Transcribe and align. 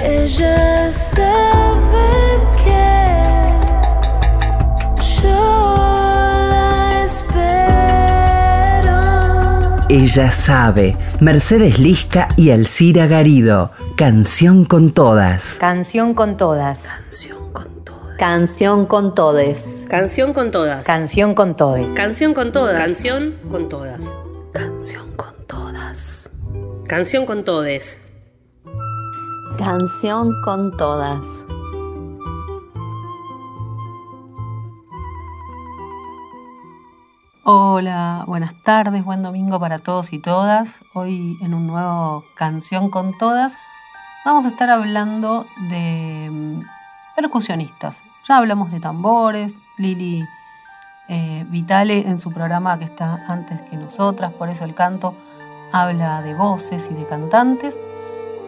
Ella 0.00 0.92
sabe 0.92 2.38
que 2.56 3.50
yo 5.22 5.76
la 6.50 7.02
espero. 7.04 8.56
Ella 9.88 10.30
sabe. 10.30 10.96
Mercedes 11.20 11.80
Lisca 11.80 12.28
y 12.36 12.50
Alcira 12.50 13.06
Garido. 13.08 13.72
Canción 13.96 14.64
con 14.64 14.92
todas. 14.92 15.56
Canción 15.58 16.14
con 16.14 16.36
todas. 16.36 16.86
Canción 16.86 17.52
con 17.52 17.84
todas. 17.84 18.16
Canción 18.18 18.86
con 18.86 19.14
todes. 19.16 19.86
Canción 19.88 20.32
con 20.32 20.52
todas. 20.52 20.84
Canción 20.86 21.34
con 21.34 21.56
todes. 21.56 21.92
Canción 21.94 22.34
con 22.34 22.52
todas. 22.52 22.76
Canción 22.76 23.34
con 23.50 23.68
todas. 23.68 24.04
Canción 24.52 25.12
con 25.16 25.34
todas. 25.48 26.30
Canción 26.86 27.26
con 27.26 27.44
todes. 27.44 27.98
Canción 29.58 30.40
con 30.42 30.76
todas. 30.76 31.44
Hola, 37.42 38.22
buenas 38.28 38.54
tardes, 38.62 39.04
buen 39.04 39.20
domingo 39.22 39.58
para 39.58 39.80
todos 39.80 40.12
y 40.12 40.20
todas. 40.20 40.80
Hoy 40.94 41.36
en 41.42 41.54
un 41.54 41.66
nuevo 41.66 42.24
Canción 42.36 42.88
con 42.88 43.18
Todas 43.18 43.56
vamos 44.24 44.44
a 44.44 44.48
estar 44.48 44.70
hablando 44.70 45.44
de 45.68 46.28
mm, 46.30 46.60
percusionistas. 47.16 48.00
Ya 48.28 48.36
hablamos 48.36 48.70
de 48.70 48.78
tambores, 48.78 49.56
Lili 49.76 50.24
eh, 51.08 51.44
Vitale 51.48 52.08
en 52.08 52.20
su 52.20 52.30
programa 52.30 52.78
que 52.78 52.84
está 52.84 53.24
antes 53.26 53.60
que 53.62 53.76
nosotras, 53.76 54.32
por 54.32 54.50
eso 54.50 54.64
el 54.64 54.76
canto 54.76 55.16
habla 55.72 56.22
de 56.22 56.34
voces 56.34 56.88
y 56.92 56.94
de 56.94 57.06
cantantes. 57.06 57.80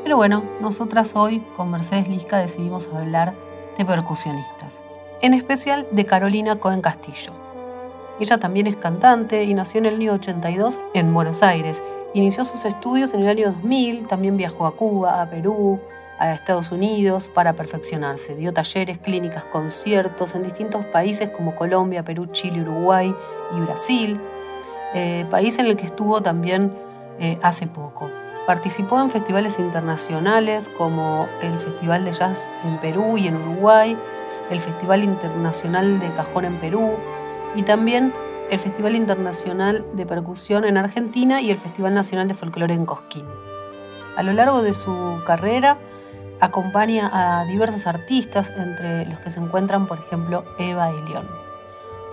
Pero 0.02 0.16
bueno, 0.16 0.42
nosotras 0.60 1.14
hoy 1.14 1.40
con 1.56 1.70
Mercedes 1.70 2.08
Lisca 2.08 2.38
decidimos 2.38 2.88
hablar 2.94 3.34
de 3.76 3.84
percusionistas, 3.84 4.72
en 5.20 5.34
especial 5.34 5.86
de 5.90 6.06
Carolina 6.06 6.56
Cohen 6.56 6.80
Castillo. 6.80 7.32
Ella 8.18 8.38
también 8.38 8.66
es 8.66 8.76
cantante 8.76 9.44
y 9.44 9.54
nació 9.54 9.78
en 9.78 9.86
el 9.86 9.94
año 9.96 10.14
82 10.14 10.78
en 10.94 11.12
Buenos 11.12 11.42
Aires. 11.42 11.82
Inició 12.12 12.44
sus 12.44 12.64
estudios 12.64 13.14
en 13.14 13.22
el 13.22 13.28
año 13.28 13.52
2000, 13.52 14.08
también 14.08 14.36
viajó 14.36 14.66
a 14.66 14.72
Cuba, 14.72 15.22
a 15.22 15.26
Perú, 15.30 15.78
a 16.18 16.32
Estados 16.32 16.72
Unidos 16.72 17.30
para 17.32 17.52
perfeccionarse. 17.54 18.34
Dio 18.34 18.52
talleres, 18.52 18.98
clínicas, 18.98 19.44
conciertos 19.44 20.34
en 20.34 20.42
distintos 20.42 20.84
países 20.86 21.30
como 21.30 21.54
Colombia, 21.54 22.02
Perú, 22.02 22.26
Chile, 22.26 22.60
Uruguay 22.62 23.14
y 23.56 23.60
Brasil, 23.60 24.20
eh, 24.94 25.24
país 25.30 25.58
en 25.58 25.66
el 25.66 25.76
que 25.76 25.86
estuvo 25.86 26.20
también 26.20 26.72
eh, 27.18 27.38
hace 27.42 27.66
poco. 27.66 28.10
Participó 28.50 29.00
en 29.00 29.12
festivales 29.12 29.60
internacionales 29.60 30.68
como 30.76 31.28
el 31.40 31.56
Festival 31.60 32.04
de 32.04 32.12
Jazz 32.12 32.50
en 32.64 32.78
Perú 32.78 33.16
y 33.16 33.28
en 33.28 33.36
Uruguay, 33.36 33.96
el 34.50 34.60
Festival 34.60 35.04
Internacional 35.04 36.00
de 36.00 36.12
Cajón 36.14 36.46
en 36.46 36.56
Perú 36.56 36.96
y 37.54 37.62
también 37.62 38.12
el 38.50 38.58
Festival 38.58 38.96
Internacional 38.96 39.86
de 39.92 40.04
Percusión 40.04 40.64
en 40.64 40.78
Argentina 40.78 41.40
y 41.40 41.52
el 41.52 41.58
Festival 41.58 41.94
Nacional 41.94 42.26
de 42.26 42.34
Folclore 42.34 42.74
en 42.74 42.86
Cosquín. 42.86 43.24
A 44.16 44.24
lo 44.24 44.32
largo 44.32 44.62
de 44.62 44.74
su 44.74 45.22
carrera 45.24 45.78
acompaña 46.40 47.08
a 47.12 47.44
diversos 47.44 47.86
artistas, 47.86 48.50
entre 48.56 49.06
los 49.06 49.20
que 49.20 49.30
se 49.30 49.38
encuentran, 49.38 49.86
por 49.86 50.00
ejemplo, 50.00 50.42
Eva 50.58 50.90
y 50.90 51.08
León. 51.08 51.28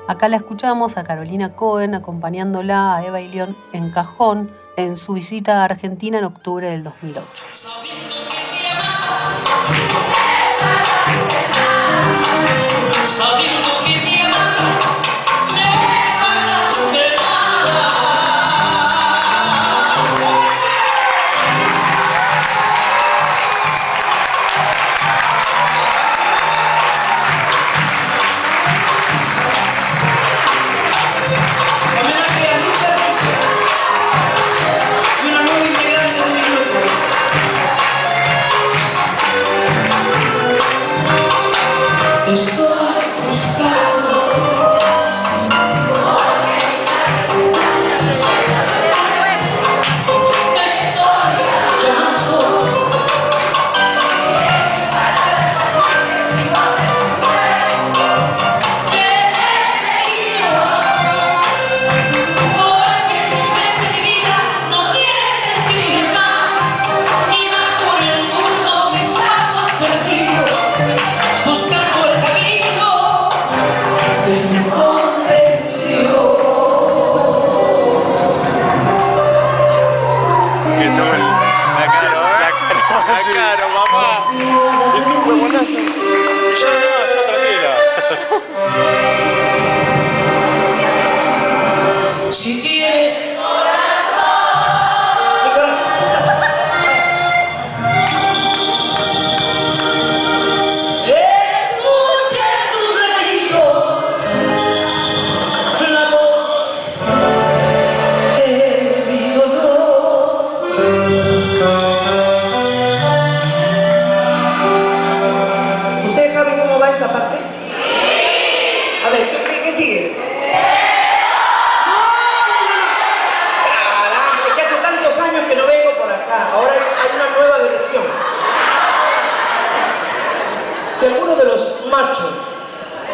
Acá 0.08 0.28
la 0.28 0.38
escuchamos 0.38 0.98
a 0.98 1.04
Carolina 1.04 1.56
Cohen 1.56 1.96
acompañándola 1.96 2.96
a 2.96 3.04
Eva 3.04 3.22
y 3.22 3.28
León 3.28 3.56
en 3.74 3.90
Cajón 3.90 4.52
en 4.78 4.96
su 4.96 5.14
visita 5.14 5.62
a 5.62 5.66
Argentina 5.66 6.20
en 6.20 6.24
octubre 6.24 6.70
del 6.70 6.84
2008. 6.84 7.28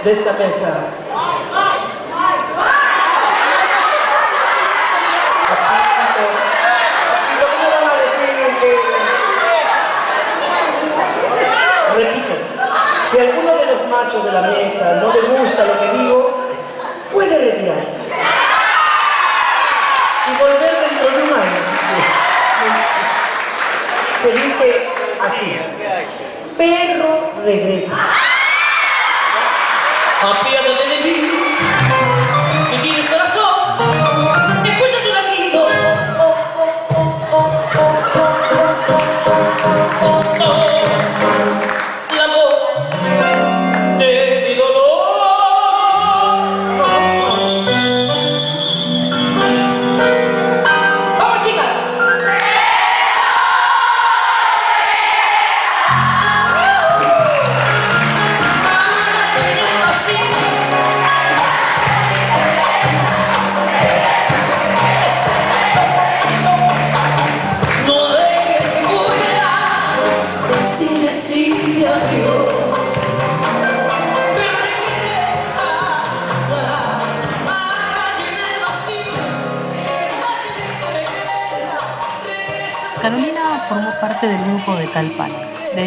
De 0.03 0.11
esta 0.11 0.33
mesa 0.33 0.92
Papito, 0.92 0.92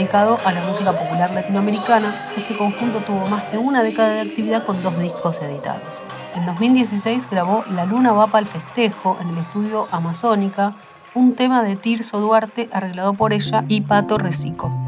dedicado 0.06 0.38
a 0.44 0.53
la 0.53 0.61
música 0.61 0.93
popular 0.93 1.32
latinoamericana, 1.32 2.14
este 2.37 2.56
conjunto 2.56 3.00
tuvo 3.00 3.26
más 3.26 3.50
de 3.50 3.58
una 3.58 3.82
década 3.82 4.11
de 4.11 4.20
actividad 4.20 4.64
con 4.64 4.81
dos 4.81 4.97
discos 5.00 5.37
editados. 5.43 5.82
En 6.37 6.47
2016 6.47 7.29
grabó 7.29 7.64
La 7.70 7.87
Luna 7.87 8.12
va 8.12 8.29
para 8.29 8.47
el 8.47 8.47
festejo 8.47 9.19
en 9.20 9.31
el 9.31 9.38
estudio 9.38 9.88
Amazónica, 9.91 10.76
un 11.14 11.35
tema 11.35 11.64
de 11.64 11.75
Tirso 11.75 12.20
Duarte 12.20 12.69
arreglado 12.73 13.14
por 13.14 13.32
ella 13.32 13.64
y 13.67 13.81
Pato 13.81 14.17
Recico. 14.17 14.85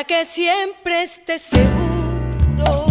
para 0.00 0.06
que 0.06 0.24
siempre 0.24 1.02
estés 1.02 1.42
seguro. 1.42 2.89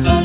soul. 0.00 0.21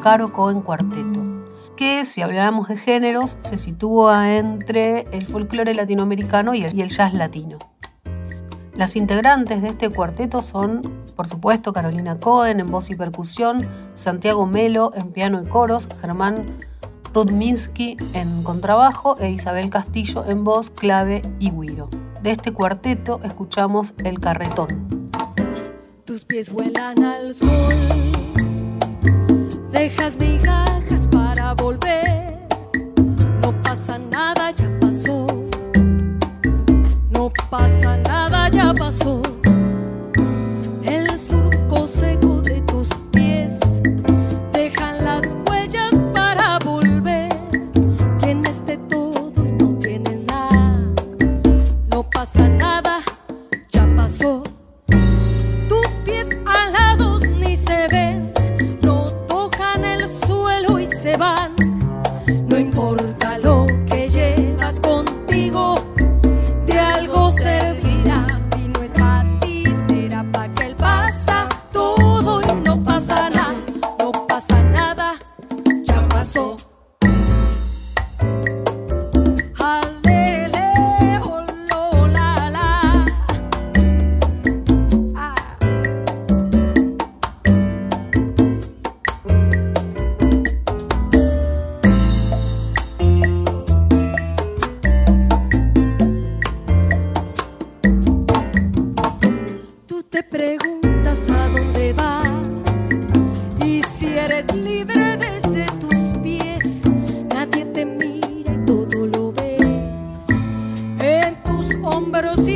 Caro 0.00 0.32
Cohen 0.32 0.62
Cuarteto, 0.62 1.20
que 1.76 2.04
si 2.04 2.22
habláramos 2.22 2.68
de 2.68 2.76
géneros 2.76 3.36
se 3.40 3.56
sitúa 3.56 4.36
entre 4.36 5.02
el 5.12 5.26
folclore 5.26 5.74
latinoamericano 5.74 6.54
y 6.54 6.64
el 6.64 6.88
jazz 6.88 7.14
latino. 7.14 7.58
Las 8.74 8.96
integrantes 8.96 9.60
de 9.60 9.68
este 9.68 9.90
cuarteto 9.90 10.40
son, 10.40 10.80
por 11.14 11.28
supuesto, 11.28 11.74
Carolina 11.74 12.18
Cohen 12.18 12.60
en 12.60 12.66
voz 12.66 12.88
y 12.88 12.96
percusión, 12.96 13.60
Santiago 13.94 14.46
Melo 14.46 14.92
en 14.94 15.12
piano 15.12 15.42
y 15.42 15.46
coros, 15.46 15.86
Germán 16.00 16.46
Rudminsky 17.12 17.96
en 18.14 18.42
contrabajo 18.42 19.16
e 19.18 19.30
Isabel 19.30 19.68
Castillo 19.68 20.24
en 20.24 20.44
voz, 20.44 20.70
clave 20.70 21.20
y 21.38 21.50
guiro. 21.50 21.90
De 22.22 22.30
este 22.30 22.52
cuarteto 22.52 23.20
escuchamos 23.22 23.92
El 24.02 24.20
Carretón. 24.20 25.10
Tus 26.04 26.24
pies 26.24 26.50
vuelan 26.50 27.04
al 27.04 27.34
sol 27.34 28.19
dejas 29.70 30.16
migajas 30.16 31.06
para 31.08 31.54
volver. 31.54 32.38
No 33.42 33.52
pasa 33.62 33.98
nada, 33.98 34.50
ya 34.50 34.68
pasó. 34.80 35.26
No 37.10 37.32
pasa 37.50 37.96
nada, 37.98 38.48
ya 38.48 38.74
pasó. 38.74 39.22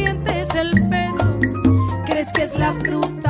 sientes 0.04 0.54
el 0.54 0.88
peso, 0.88 1.38
crees 2.04 2.30
que 2.32 2.42
es 2.42 2.58
la 2.58 2.72
fruta 2.74 3.23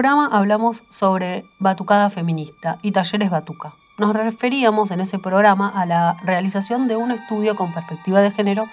programa 0.00 0.30
hablamos 0.32 0.82
sobre 0.88 1.44
batucada 1.58 2.08
feminista 2.08 2.78
y 2.80 2.92
talleres 2.92 3.28
batuca. 3.28 3.74
Nos 3.98 4.16
referíamos 4.16 4.90
en 4.92 5.00
ese 5.00 5.18
programa 5.18 5.68
a 5.68 5.84
la 5.84 6.16
realización 6.24 6.88
de 6.88 6.96
un 6.96 7.10
estudio 7.10 7.54
con 7.54 7.74
perspectiva 7.74 8.22
de 8.22 8.30
género 8.30 8.66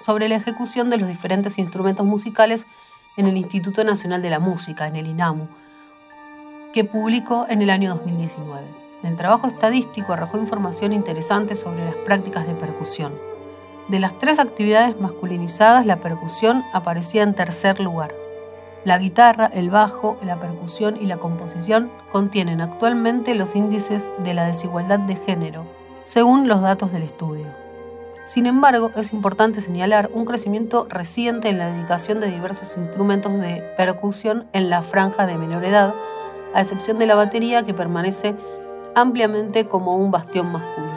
sobre 0.00 0.28
la 0.28 0.34
ejecución 0.34 0.90
de 0.90 0.96
los 0.96 1.06
diferentes 1.06 1.58
instrumentos 1.58 2.04
musicales 2.04 2.66
en 3.16 3.26
el 3.26 3.36
Instituto 3.36 3.84
Nacional 3.84 4.20
de 4.20 4.30
la 4.30 4.40
Música, 4.40 4.88
en 4.88 4.96
el 4.96 5.06
INAMU, 5.06 5.46
que 6.72 6.82
publicó 6.82 7.46
en 7.48 7.62
el 7.62 7.70
año 7.70 7.90
2019. 7.94 8.60
El 9.04 9.16
trabajo 9.16 9.46
estadístico 9.46 10.12
arrojó 10.12 10.38
información 10.38 10.92
interesante 10.92 11.54
sobre 11.54 11.84
las 11.84 11.94
prácticas 12.04 12.48
de 12.48 12.54
percusión. 12.54 13.12
De 13.86 14.00
las 14.00 14.18
tres 14.18 14.40
actividades 14.40 15.00
masculinizadas, 15.00 15.86
la 15.86 15.98
percusión 15.98 16.64
aparecía 16.72 17.22
en 17.22 17.34
tercer 17.34 17.78
lugar. 17.78 18.23
La 18.84 18.98
guitarra, 18.98 19.50
el 19.54 19.70
bajo, 19.70 20.18
la 20.22 20.36
percusión 20.36 20.98
y 21.00 21.06
la 21.06 21.16
composición 21.16 21.90
contienen 22.12 22.60
actualmente 22.60 23.34
los 23.34 23.56
índices 23.56 24.10
de 24.18 24.34
la 24.34 24.44
desigualdad 24.44 24.98
de 24.98 25.16
género, 25.16 25.64
según 26.04 26.48
los 26.48 26.60
datos 26.60 26.92
del 26.92 27.04
estudio. 27.04 27.46
Sin 28.26 28.44
embargo, 28.44 28.90
es 28.94 29.14
importante 29.14 29.62
señalar 29.62 30.10
un 30.12 30.26
crecimiento 30.26 30.86
reciente 30.90 31.48
en 31.48 31.58
la 31.58 31.70
dedicación 31.70 32.20
de 32.20 32.30
diversos 32.30 32.76
instrumentos 32.76 33.32
de 33.40 33.62
percusión 33.78 34.44
en 34.52 34.68
la 34.68 34.82
franja 34.82 35.24
de 35.26 35.38
menor 35.38 35.64
edad, 35.64 35.94
a 36.52 36.60
excepción 36.60 36.98
de 36.98 37.06
la 37.06 37.14
batería 37.14 37.62
que 37.62 37.72
permanece 37.72 38.34
ampliamente 38.94 39.64
como 39.66 39.96
un 39.96 40.10
bastión 40.10 40.52
masculino. 40.52 40.92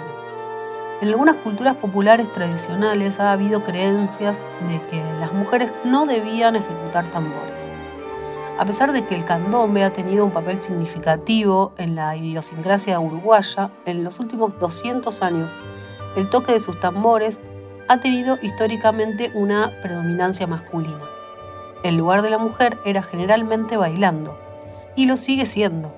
En 1.00 1.08
algunas 1.08 1.38
culturas 1.38 1.78
populares 1.78 2.32
tradicionales 2.34 3.20
ha 3.22 3.32
habido 3.32 3.64
creencias 3.64 4.44
de 4.68 4.82
que 4.90 5.02
las 5.22 5.32
mujeres 5.32 5.72
no 5.86 6.06
debían 6.06 6.58
ejecutar 6.58 7.06
tambores. 7.12 7.77
A 8.60 8.66
pesar 8.66 8.92
de 8.92 9.06
que 9.06 9.14
el 9.14 9.24
candombe 9.24 9.84
ha 9.84 9.94
tenido 9.94 10.26
un 10.26 10.32
papel 10.32 10.58
significativo 10.58 11.74
en 11.78 11.96
la 11.96 12.16
idiosincrasia 12.16 13.00
uruguaya, 13.00 13.70
en 13.86 14.04
los 14.04 14.20
últimos 14.20 14.58
200 14.60 15.22
años 15.22 15.52
el 16.16 16.28
toque 16.32 16.54
de 16.54 16.60
sus 16.60 16.80
tambores 16.80 17.40
ha 17.88 18.00
tenido 18.00 18.40
históricamente 18.42 19.32
una 19.36 19.72
predominancia 19.84 20.48
masculina. 20.48 21.04
El 21.84 21.98
lugar 21.98 22.24
de 22.24 22.32
la 22.32 22.40
mujer 22.40 22.80
era 22.84 23.04
generalmente 23.04 23.78
bailando, 23.78 24.36
y 24.96 25.06
lo 25.06 25.18
sigue 25.18 25.46
siendo. 25.46 25.94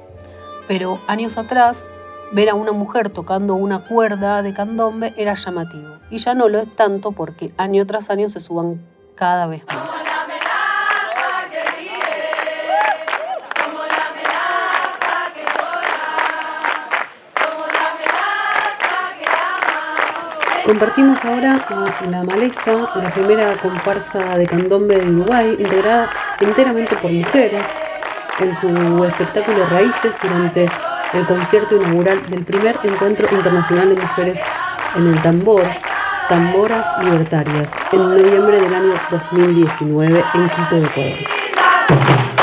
Pero 0.67 1.00
años 1.08 1.38
atrás, 1.38 1.86
ver 2.34 2.50
a 2.50 2.56
una 2.56 2.74
mujer 2.74 3.10
tocando 3.10 3.56
una 3.56 3.86
cuerda 3.86 4.41
de 4.41 4.54
candombe 4.54 5.13
era 5.15 5.36
llamativo, 5.36 5.95
y 6.10 6.17
ya 6.17 6.34
no 6.34 6.50
lo 6.50 6.60
es 6.60 6.76
tanto 6.76 7.13
porque 7.13 7.54
año 7.56 7.88
tras 7.88 8.10
año 8.10 8.28
se 8.28 8.41
suban 8.41 8.82
cada 9.15 9.48
vez 9.48 9.65
más. 9.67 10.09
Compartimos 20.70 21.18
ahora 21.26 21.66
a 21.68 22.06
La 22.12 22.24
Maleza, 22.24 22.72
la 22.94 23.12
primera 23.12 23.58
comparsa 23.58 24.38
de 24.38 24.46
candombe 24.46 24.98
de 24.98 25.10
Uruguay, 25.10 25.56
integrada 25.58 26.12
enteramente 26.40 26.96
por 26.98 27.12
mujeres, 27.12 27.66
en 28.38 28.56
su 28.56 29.04
espectáculo 29.04 29.66
Raíces 29.66 30.16
durante 30.22 30.70
el 31.14 31.26
concierto 31.26 31.76
inaugural 31.76 32.24
del 32.28 32.44
primer 32.44 32.80
encuentro 32.84 33.28
internacional 33.32 33.90
de 33.90 33.96
mujeres 33.96 34.44
en 34.96 35.08
el 35.08 35.20
tambor, 35.24 35.64
Tamboras 36.28 36.88
Libertarias, 37.04 37.74
en 37.92 38.08
noviembre 38.08 38.62
del 38.62 38.72
año 38.72 38.94
2019 39.10 40.24
en 40.36 40.50
Quito, 40.50 40.78
Ecuador. 40.78 42.38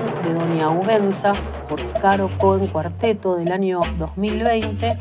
De 0.00 0.32
Doña 0.32 0.70
Ubenza 0.70 1.32
por 1.68 1.78
Caro 2.00 2.30
Cohen 2.38 2.66
Cuarteto 2.68 3.36
del 3.36 3.52
año 3.52 3.80
2020 3.98 4.96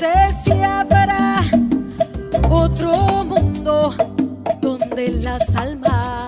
sé 0.00 0.14
si 0.42 0.52
habrá 0.62 1.42
otro 2.48 3.22
mundo 3.22 3.94
donde 4.62 5.10
las 5.10 5.54
almas 5.54 6.19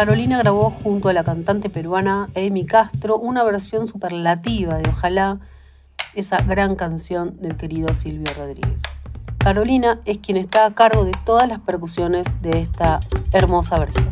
Carolina 0.00 0.38
grabó 0.38 0.70
junto 0.70 1.10
a 1.10 1.12
la 1.12 1.24
cantante 1.24 1.68
peruana 1.68 2.28
Amy 2.34 2.64
Castro 2.64 3.18
una 3.18 3.44
versión 3.44 3.86
superlativa 3.86 4.78
de 4.78 4.88
Ojalá, 4.88 5.40
esa 6.14 6.38
gran 6.38 6.74
canción 6.74 7.38
del 7.42 7.58
querido 7.58 7.92
Silvio 7.92 8.32
Rodríguez. 8.34 8.80
Carolina 9.36 10.00
es 10.06 10.16
quien 10.16 10.38
está 10.38 10.64
a 10.64 10.74
cargo 10.74 11.04
de 11.04 11.12
todas 11.26 11.46
las 11.46 11.60
percusiones 11.60 12.26
de 12.40 12.60
esta 12.60 13.00
hermosa 13.30 13.78
versión. 13.78 14.09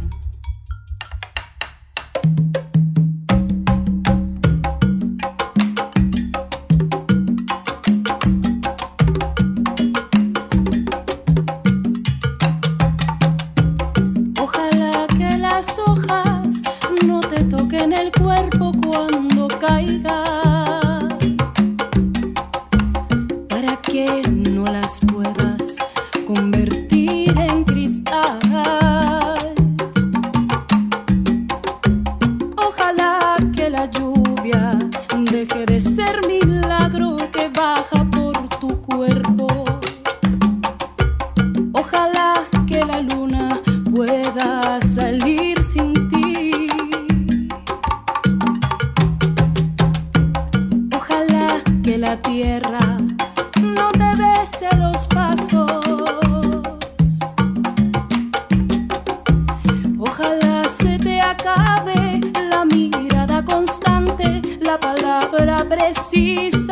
acabe 61.38 62.20
la 62.51 62.64
mirada 62.64 63.44
constante, 63.44 64.42
la 64.61 64.79
palabra 64.79 65.64
precisa. 65.68 66.68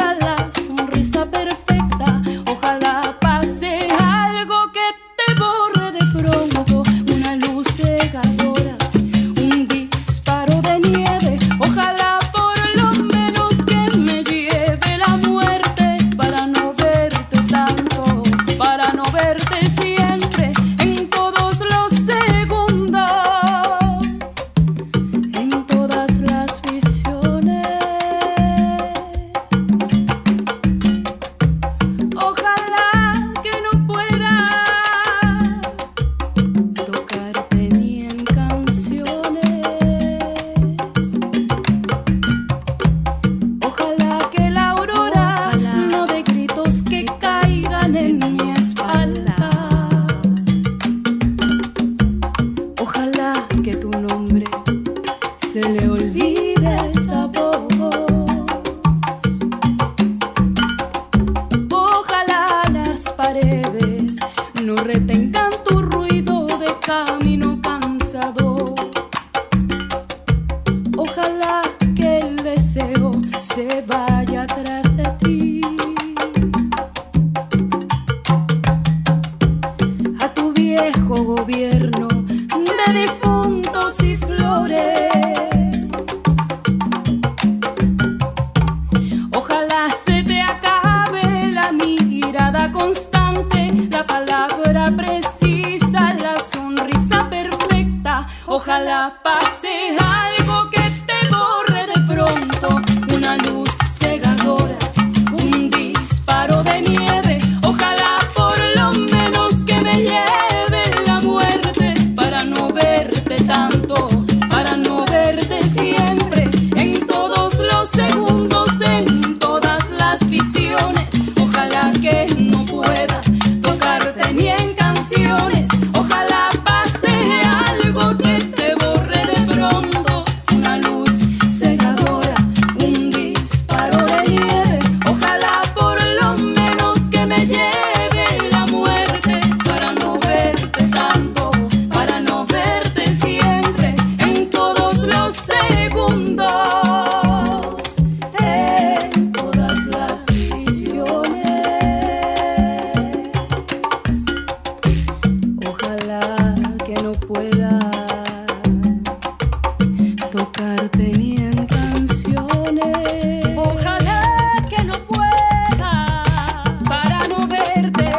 tenían 160.90 161.66
canciones. 161.66 163.46
Ojalá 163.56 164.22
que 164.68 164.84
no 164.84 164.94
pueda 165.06 166.64
para 166.88 167.26
no 167.28 167.46
verte 167.46 168.10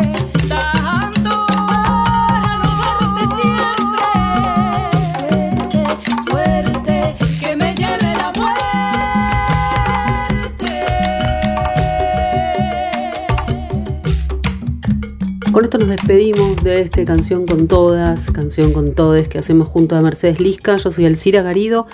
tanto. 0.47 1.45
Para 1.47 2.57
no 2.57 2.69
verte 2.79 3.23
siempre. 3.39 4.05
Suerte, 5.13 5.81
suerte, 6.29 7.15
que 7.39 7.55
me 7.55 7.75
lleve 7.75 8.15
la 8.15 8.31
muerte. 8.35 8.51
Con 15.51 15.63
esto 15.63 15.77
nos 15.77 15.89
despedimos 15.89 16.63
de 16.63 16.81
este 16.81 17.05
Canción 17.05 17.45
con 17.45 17.67
Todas, 17.67 18.31
Canción 18.31 18.73
con 18.73 18.93
Todes 18.93 19.27
que 19.27 19.37
hacemos 19.37 19.67
junto 19.67 19.95
a 19.95 20.01
Mercedes 20.01 20.39
Lisca. 20.39 20.77
Yo 20.77 20.91
soy 20.91 21.05
Elcira 21.05 21.41
Garido 21.41 21.87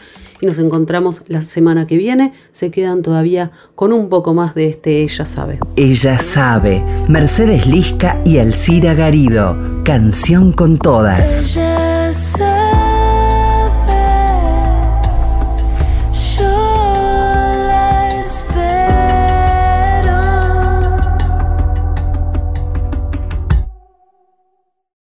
y 0.44 0.46
nos 0.46 0.60
encontramos 0.60 1.24
la 1.28 1.42
semana 1.42 1.88
que 1.88 1.96
viene. 1.96 2.34
Se 2.52 2.70
quedan 2.70 3.02
todavía 3.02 3.54
con 3.76 3.94
un 3.94 4.10
poco 4.10 4.34
más 4.34 4.54
de 4.56 4.68
este 4.68 5.02
Ella 5.02 5.26
sabe. 5.26 5.58
Ella 5.78 6.20
sabe. 6.20 6.84
Mercedes 7.08 7.66
Lisca 7.66 8.22
y 8.26 8.40
Elcira 8.40 8.94
Garido. 8.94 9.56
Canción 9.86 10.52
con 10.52 10.80
Todas. 10.80 11.56
Ella 11.56 11.83